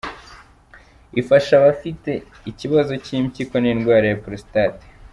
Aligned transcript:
Ifasha 1.21 1.51
abafite 1.57 2.11
ikibazo 2.51 2.93
cy’impyiko 3.05 3.55
n’indwara 3.59 4.05
ya 4.11 4.19
prostate. 4.23 4.85